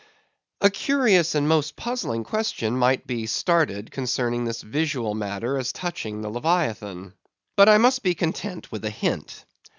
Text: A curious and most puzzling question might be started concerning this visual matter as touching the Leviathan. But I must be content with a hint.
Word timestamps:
A 0.61 0.71
curious 0.71 1.35
and 1.35 1.47
most 1.47 1.75
puzzling 1.75 2.23
question 2.23 2.75
might 2.75 3.05
be 3.05 3.27
started 3.27 3.91
concerning 3.91 4.45
this 4.45 4.63
visual 4.63 5.13
matter 5.13 5.59
as 5.59 5.71
touching 5.71 6.21
the 6.21 6.29
Leviathan. 6.31 7.13
But 7.55 7.69
I 7.69 7.77
must 7.77 8.01
be 8.01 8.15
content 8.15 8.71
with 8.71 8.83
a 8.83 8.89
hint. 8.89 9.45